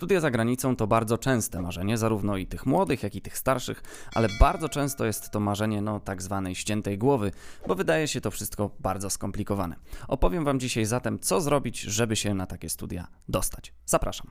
Studia 0.00 0.20
za 0.20 0.30
granicą 0.30 0.76
to 0.76 0.86
bardzo 0.86 1.18
częste 1.18 1.62
marzenie, 1.62 1.98
zarówno 1.98 2.36
i 2.36 2.46
tych 2.46 2.66
młodych, 2.66 3.02
jak 3.02 3.14
i 3.14 3.22
tych 3.22 3.38
starszych, 3.38 3.82
ale 4.14 4.28
bardzo 4.40 4.68
często 4.68 5.04
jest 5.04 5.30
to 5.30 5.40
marzenie 5.40 5.82
no 5.82 6.00
tak 6.00 6.22
zwanej 6.22 6.54
ściętej 6.54 6.98
głowy, 6.98 7.32
bo 7.68 7.74
wydaje 7.74 8.08
się 8.08 8.20
to 8.20 8.30
wszystko 8.30 8.70
bardzo 8.78 9.10
skomplikowane. 9.10 9.76
Opowiem 10.08 10.44
Wam 10.44 10.60
dzisiaj 10.60 10.84
zatem, 10.84 11.18
co 11.18 11.40
zrobić, 11.40 11.80
żeby 11.80 12.16
się 12.16 12.34
na 12.34 12.46
takie 12.46 12.68
studia 12.68 13.06
dostać. 13.28 13.72
Zapraszam. 13.86 14.30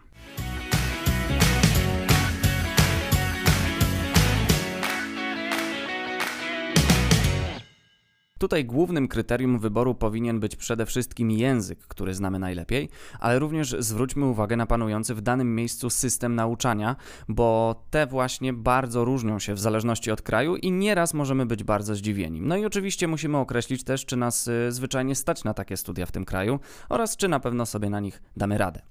Tutaj 8.40 8.66
głównym 8.66 9.08
kryterium 9.08 9.60
wyboru 9.60 9.96
powinien 9.96 10.40
być 10.40 10.56
przede 10.56 10.86
wszystkim 10.86 11.32
język, 11.32 11.80
który 11.80 12.14
znamy 12.14 12.40
najlepiej, 12.40 12.90
ale 13.20 13.40
również 13.40 13.76
zwróćmy 13.80 14.26
uwagę 14.26 14.56
na 14.56 14.66
panujący 14.66 15.16
w 15.16 15.22
danym 15.22 15.56
miejscu 15.56 15.90
system 15.90 16.36
nauczania, 16.36 16.96
bo 17.28 17.76
te 17.90 18.08
właśnie 18.08 18.54
bardzo 18.54 19.06
różnią 19.06 19.40
się 19.40 19.54
w 19.54 19.60
zależności 19.60 20.12
od 20.12 20.22
kraju 20.22 20.56
i 20.56 20.72
nieraz 20.72 21.14
możemy 21.14 21.46
być 21.46 21.64
bardzo 21.64 21.96
zdziwieni. 21.96 22.42
No 22.42 22.58
i 22.58 22.66
oczywiście 22.66 23.08
musimy 23.08 23.38
określić 23.38 23.84
też, 23.84 24.06
czy 24.06 24.18
nas 24.18 24.48
y, 24.48 24.72
zwyczajnie 24.72 25.16
stać 25.16 25.44
na 25.44 25.54
takie 25.54 25.78
studia 25.78 26.06
w 26.06 26.12
tym 26.12 26.26
kraju 26.26 26.60
oraz 26.90 27.18
czy 27.18 27.28
na 27.28 27.40
pewno 27.40 27.66
sobie 27.66 27.90
na 27.90 28.00
nich 28.00 28.22
damy 28.38 28.58
radę. 28.58 28.82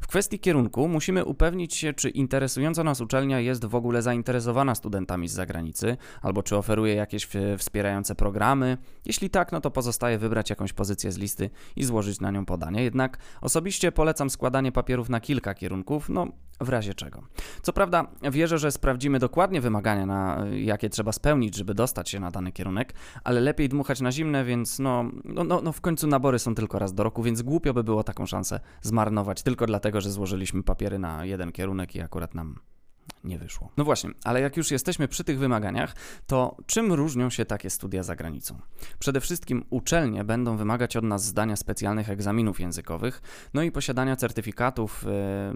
W 0.00 0.06
kwestii 0.06 0.38
kierunku 0.38 0.88
musimy 0.88 1.24
upewnić 1.24 1.74
się, 1.74 1.92
czy 1.92 2.10
interesująca 2.10 2.84
nas 2.84 3.00
uczelnia 3.00 3.40
jest 3.40 3.64
w 3.64 3.74
ogóle 3.74 4.02
zainteresowana 4.02 4.74
studentami 4.74 5.28
z 5.28 5.32
zagranicy, 5.32 5.96
albo 6.22 6.42
czy 6.42 6.56
oferuje 6.56 6.94
jakieś 6.94 7.28
wspierające 7.58 8.14
programy, 8.14 8.78
jeśli 9.06 9.30
tak, 9.30 9.52
no 9.52 9.60
to 9.60 9.70
pozostaje 9.70 10.18
wybrać 10.18 10.50
jakąś 10.50 10.72
pozycję 10.72 11.12
z 11.12 11.18
listy 11.18 11.50
i 11.76 11.84
złożyć 11.84 12.20
na 12.20 12.30
nią 12.30 12.46
podanie. 12.46 12.84
Jednak 12.84 13.18
osobiście 13.40 13.92
polecam 13.92 14.30
składanie 14.30 14.72
papierów 14.72 15.08
na 15.08 15.20
kilka 15.20 15.54
kierunków, 15.54 16.08
no 16.08 16.26
w 16.60 16.68
razie 16.68 16.94
czego. 16.94 17.22
Co 17.62 17.72
prawda, 17.72 18.06
wierzę, 18.32 18.58
że 18.58 18.72
sprawdzimy 18.72 19.18
dokładnie 19.18 19.60
wymagania, 19.60 20.06
na 20.06 20.46
jakie 20.52 20.90
trzeba 20.90 21.12
spełnić, 21.12 21.56
żeby 21.56 21.74
dostać 21.74 22.10
się 22.10 22.20
na 22.20 22.30
dany 22.30 22.52
kierunek, 22.52 22.94
ale 23.24 23.40
lepiej 23.40 23.68
dmuchać 23.68 24.00
na 24.00 24.12
zimne, 24.12 24.44
więc 24.44 24.78
no, 24.78 25.04
no, 25.24 25.44
no, 25.44 25.60
no 25.62 25.72
w 25.72 25.80
końcu 25.80 26.06
nabory 26.06 26.38
są 26.38 26.54
tylko 26.54 26.78
raz 26.78 26.94
do 26.94 27.02
roku, 27.02 27.22
więc 27.22 27.42
głupio 27.42 27.74
by 27.74 27.84
było 27.84 28.04
taką 28.04 28.26
szansę 28.26 28.60
zmarnować 28.82 29.42
tylko 29.42 29.66
dlatego, 29.66 30.00
że 30.00 30.10
złożyliśmy 30.10 30.62
papiery 30.62 30.98
na 30.98 31.24
jeden 31.24 31.52
kierunek 31.52 31.94
i 31.94 32.00
akurat 32.00 32.34
nam 32.34 32.58
nie 33.24 33.38
wyszło. 33.38 33.68
No 33.76 33.84
właśnie, 33.84 34.10
ale 34.24 34.40
jak 34.40 34.56
już 34.56 34.70
jesteśmy 34.70 35.08
przy 35.08 35.24
tych 35.24 35.38
wymaganiach, 35.38 35.94
to 36.26 36.56
czym 36.66 36.92
różnią 36.92 37.30
się 37.30 37.44
takie 37.44 37.70
studia 37.70 38.02
za 38.02 38.16
granicą? 38.16 38.58
Przede 38.98 39.20
wszystkim 39.20 39.64
uczelnie 39.70 40.24
będą 40.24 40.56
wymagać 40.56 40.96
od 40.96 41.04
nas 41.04 41.24
zdania 41.24 41.56
specjalnych 41.56 42.10
egzaminów 42.10 42.60
językowych, 42.60 43.22
no 43.54 43.62
i 43.62 43.70
posiadania 43.70 44.16
certyfikatów 44.16 45.04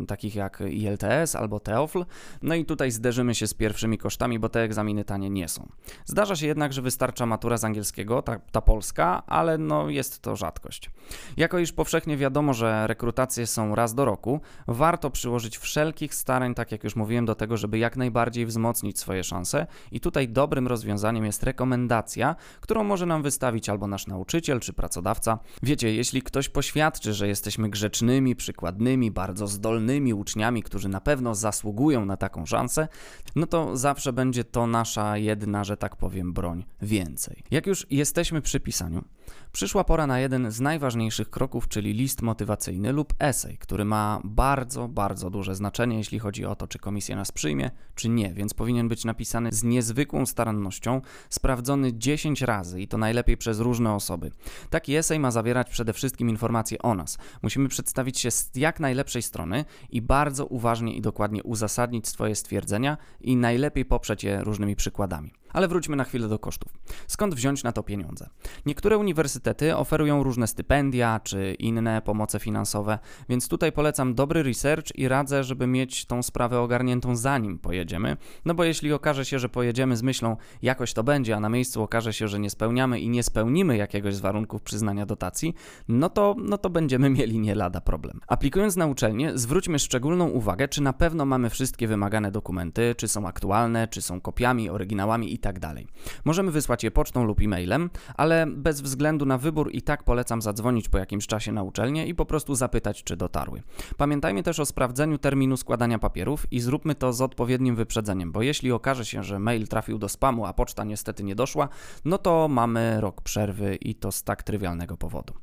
y, 0.03 0.07
takich 0.07 0.35
jak 0.35 0.63
ILTS 0.71 1.35
albo 1.35 1.61
TEOFL, 1.61 2.05
no 2.43 2.55
i 2.55 2.65
tutaj 2.65 2.91
zderzymy 2.91 3.35
się 3.35 3.47
z 3.47 3.55
pierwszymi 3.55 3.99
kosztami, 3.99 4.39
bo 4.39 4.49
te 4.49 4.61
egzaminy 4.63 5.05
tanie 5.05 5.31
nie 5.31 5.49
są. 5.49 5.69
Zdarza 6.05 6.37
się 6.37 6.47
jednak, 6.47 6.73
że 6.73 6.83
wystarcza 6.83 7.27
matura 7.27 7.57
z 7.57 7.65
angielskiego, 7.65 8.23
ta, 8.23 8.39
ta 8.39 8.61
polska, 8.61 9.23
ale 9.27 9.59
no 9.59 9.91
jest 9.91 10.23
to 10.23 10.37
rzadkość. 10.37 10.91
Jako 11.37 11.59
iż 11.59 11.73
powszechnie 11.73 12.17
wiadomo, 12.17 12.55
że 12.55 12.87
rekrutacje 12.87 13.47
są 13.47 13.75
raz 13.75 13.95
do 13.95 14.05
roku, 14.05 14.41
warto 14.67 15.11
przyłożyć 15.11 15.59
wszelkich 15.59 16.15
starań, 16.15 16.55
tak 16.55 16.73
jak 16.73 16.85
już 16.85 16.97
mówiłem, 16.97 17.27
do 17.27 17.35
tego, 17.35 17.57
żeby 17.59 17.79
jak 17.79 17.97
najbardziej 17.97 18.47
wzmocnić 18.47 18.99
swoje 18.99 19.25
szanse. 19.25 19.67
I 19.93 20.01
tutaj 20.01 20.29
dobrym 20.29 20.67
rozwiązaniem 20.67 21.25
jest 21.25 21.43
rekomendacja, 21.43 22.37
którą 22.61 22.85
może 22.85 23.07
nam 23.07 23.23
wystawić 23.23 23.69
albo 23.69 23.87
nasz 23.87 24.07
nauczyciel 24.07 24.61
czy 24.61 24.73
pracodawca. 24.73 25.39
Wiecie, 25.63 25.95
jeśli 25.95 26.23
ktoś 26.23 26.49
poświadczy, 26.49 27.15
że 27.15 27.29
jesteśmy 27.29 27.71
grzecznymi, 27.71 28.37
przykładnymi, 28.37 29.11
bardzo 29.11 29.47
zdolnymi 29.47 30.15
uczniami, 30.15 30.63
którzy 30.63 30.89
na 30.89 31.01
pewno 31.01 31.35
zasługują 31.35 32.05
na 32.05 32.17
taką 32.17 32.47
szansę, 32.47 32.89
no 33.37 33.47
to 33.47 33.77
zawsze 33.77 34.13
będzie 34.13 34.45
to 34.45 34.67
nasza 34.67 35.17
jedna, 35.17 35.65
że 35.65 35.77
tak 35.77 35.97
powiem, 35.97 36.33
broń 36.33 36.65
więcej. 36.83 37.43
Jak 37.51 37.67
już 37.67 37.87
jesteśmy 37.91 38.43
przy 38.43 38.61
pisaniu, 38.61 39.05
przyszła 39.53 39.85
pora 39.85 40.07
na 40.07 40.21
jeden 40.21 40.51
z 40.51 40.61
najważniejszych 40.61 41.31
kroków, 41.31 41.69
czyli 41.69 41.93
list 41.93 42.23
motywacyjny 42.23 42.93
lub 42.93 43.15
esej, 43.19 43.59
który 43.59 43.85
ma 43.85 44.21
bardzo, 44.25 44.89
bardzo 44.89 45.31
duże 45.31 45.55
znaczenie, 45.55 45.97
jeśli 45.97 46.19
chodzi 46.19 46.45
o 46.45 46.57
to, 46.57 46.67
czy 46.67 46.79
komisja 46.79 47.17
nas 47.17 47.33
przyjmie, 47.49 47.71
czy 47.95 48.09
nie, 48.09 48.33
więc 48.33 48.55
powinien 48.55 48.89
być 48.89 49.05
napisany 49.05 49.53
z 49.53 49.65
niezwykłą 49.65 50.27
starannością, 50.27 51.01
sprawdzony 51.31 51.99
10 51.99 52.43
razy 52.43 52.81
i 52.81 52.89
to 52.89 52.99
najlepiej 52.99 53.37
przez 53.37 53.61
różne 53.61 53.95
osoby. 53.95 54.31
Taki 54.71 54.97
esej 54.97 55.19
ma 55.19 55.31
zawierać 55.31 55.71
przede 55.71 55.93
wszystkim 55.93 56.29
informacje 56.31 56.79
o 56.79 56.95
nas. 56.95 57.19
Musimy 57.43 57.69
przedstawić 57.69 58.19
się 58.19 58.31
z 58.31 58.51
jak 58.55 58.81
najlepszej 58.81 59.23
strony 59.23 59.65
i 59.91 60.03
bardzo 60.03 60.47
uważnie 60.47 60.97
i 60.97 61.01
dokładnie 61.01 61.43
uzasadnić 61.43 62.09
swoje 62.09 62.35
stwierdzenia 62.35 62.97
i 63.21 63.37
najlepiej 63.37 63.85
poprzeć 63.85 64.25
je 64.25 64.45
różnymi 64.45 64.77
przykładami. 64.77 65.33
Ale 65.53 65.69
wróćmy 65.69 65.97
na 65.97 66.05
chwilę 66.05 66.29
do 66.29 66.39
kosztów. 66.39 66.73
Skąd 67.07 67.35
wziąć 67.35 67.63
na 67.63 67.73
to 67.73 67.83
pieniądze? 67.83 68.29
Niektóre 68.67 68.99
uniwersytety 68.99 69.77
oferują 69.77 70.23
różne 70.23 70.47
stypendia 70.47 71.21
czy 71.25 71.55
inne 71.59 72.03
pomoce 72.03 72.39
finansowe, 72.39 72.99
więc 73.29 73.49
tutaj 73.49 73.73
polecam 73.73 74.15
dobry 74.15 74.43
research 74.43 74.99
i 74.99 75.09
radzę, 75.09 75.45
żeby 75.45 75.67
mieć 75.67 76.05
tą 76.05 76.23
sprawę 76.23 76.61
ogarniętą 76.61 77.17
zanim 77.17 77.59
pojedziemy. 77.59 78.17
No 78.45 78.55
bo 78.55 78.65
jeśli 78.65 78.93
okaże 78.93 79.25
się, 79.25 79.39
że 79.39 79.49
pojedziemy 79.49 79.97
z 79.97 80.03
myślą, 80.03 80.37
jakoś 80.63 80.93
to 80.93 81.05
będzie, 81.05 81.37
a 81.37 81.41
na 81.41 81.49
miejscu 81.49 81.83
okaże 81.83 82.13
się, 82.13 82.29
że 82.29 82.41
nie 82.41 82.51
spełniamy 82.51 83.01
i 83.01 83.09
nie 83.09 83.23
spełnimy 83.23 83.77
jakiegoś 83.77 84.15
z 84.15 84.21
warunków 84.21 84.63
przyznania 84.63 85.07
dotacji, 85.07 85.55
no 85.89 86.09
to, 86.09 86.37
no 86.39 86.59
to 86.59 86.71
będziemy 86.71 87.11
mieli 87.19 87.39
nie 87.39 87.55
lada 87.55 87.81
problem. 87.81 88.21
Aplikując 88.27 88.77
na 88.77 88.87
uczelnię, 88.87 89.33
zwróćmy 89.35 89.79
szczególną 89.79 90.29
uwagę, 90.29 90.69
czy 90.69 90.83
na 90.83 90.93
pewno 90.93 91.25
mamy 91.25 91.51
wszystkie 91.51 91.89
wymagane 91.89 92.31
dokumenty, 92.31 92.95
czy 92.97 93.09
są 93.09 93.27
aktualne, 93.27 93.89
czy 93.89 94.03
są 94.03 94.21
kopiami, 94.21 94.71
oryginałami 94.71 95.33
i 95.39 95.41
tak 95.41 95.59
dalej. 95.59 95.87
Możemy 96.25 96.51
wysłać 96.51 96.85
je 96.85 96.91
pocztą 96.91 97.25
lub 97.25 97.41
e-mailem, 97.41 97.91
ale 98.17 98.47
bez 98.47 98.81
względu 98.81 99.27
na 99.27 99.39
wybór 99.39 99.71
i 99.73 99.83
tak 99.83 100.05
polecam 100.05 100.43
zadzwonić 100.43 100.89
po 100.89 100.99
jakimś 100.99 101.27
czasie 101.27 101.53
na 101.53 101.63
uczelnię 101.63 102.07
i 102.07 102.15
po 102.15 102.27
prostu 102.27 102.55
zapytać, 102.55 103.05
czy 103.05 103.17
dotarły. 103.17 103.63
Pamiętajmy 103.97 104.43
też 104.43 104.61
o 104.61 104.67
sprawdzeniu 104.67 105.19
terminu 105.19 105.57
składania 105.57 105.99
papierów 105.99 106.47
i 106.51 106.61
zróbmy 106.61 106.95
to 106.95 107.13
z 107.13 107.21
odpowiednim 107.23 107.77
wyprzedzeniem, 107.77 108.33
bo 108.33 108.43
jeśli 108.43 108.73
okaże 108.73 109.05
się, 109.05 109.23
że 109.23 109.39
mail 109.39 109.69
trafił 109.69 109.99
do 109.99 110.09
spamu, 110.09 110.47
a 110.47 110.53
poczta 110.53 110.85
niestety 110.85 111.25
nie 111.25 111.35
doszła, 111.35 111.69
no 112.05 112.19
to 112.19 112.49
mamy 112.49 113.01
rok 113.01 113.21
przerwy 113.21 113.77
i 113.77 113.95
to 113.95 114.13
z 114.13 114.23
tak 114.23 114.43
trywialnego 114.43 114.97
powodu. 114.97 115.35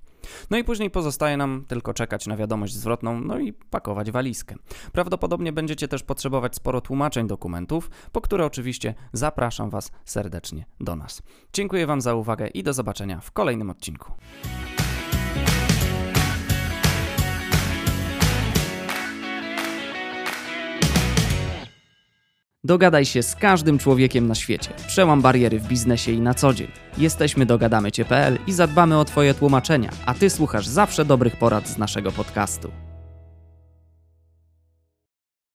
No 0.49 0.57
i 0.57 0.63
później 0.63 0.89
pozostaje 0.89 1.37
nam 1.37 1.65
tylko 1.67 1.93
czekać 1.93 2.27
na 2.27 2.37
wiadomość 2.37 2.73
zwrotną, 2.73 3.21
no 3.21 3.39
i 3.39 3.53
pakować 3.53 4.11
walizkę. 4.11 4.55
Prawdopodobnie 4.91 5.53
będziecie 5.53 5.87
też 5.87 6.03
potrzebować 6.03 6.55
sporo 6.55 6.81
tłumaczeń 6.81 7.27
dokumentów, 7.27 7.89
po 8.11 8.21
które 8.21 8.45
oczywiście 8.45 8.93
zapraszam 9.13 9.69
Was 9.69 9.91
serdecznie 10.05 10.65
do 10.79 10.95
nas. 10.95 11.21
Dziękuję 11.53 11.87
Wam 11.87 12.01
za 12.01 12.15
uwagę 12.15 12.47
i 12.47 12.63
do 12.63 12.73
zobaczenia 12.73 13.19
w 13.19 13.31
kolejnym 13.31 13.69
odcinku. 13.69 14.13
Dogadaj 22.65 23.05
się 23.05 23.23
z 23.23 23.35
każdym 23.35 23.77
człowiekiem 23.77 24.27
na 24.27 24.35
świecie. 24.35 24.69
Przełam 24.87 25.21
bariery 25.21 25.59
w 25.59 25.67
biznesie 25.67 26.11
i 26.11 26.21
na 26.21 26.33
co 26.33 26.53
dzień. 26.53 26.67
Jesteśmy 26.97 27.45
dogadamycie.pl 27.45 28.37
i 28.47 28.53
zadbamy 28.53 28.99
o 28.99 29.05
Twoje 29.05 29.33
tłumaczenia, 29.33 29.89
a 30.05 30.13
Ty 30.13 30.29
słuchasz 30.29 30.67
zawsze 30.67 31.05
dobrych 31.05 31.35
porad 31.35 31.67
z 31.67 31.77
naszego 31.77 32.11
podcastu. 32.11 32.71